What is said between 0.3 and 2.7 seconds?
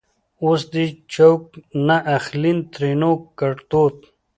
اوس دې چوک نه اخليں؛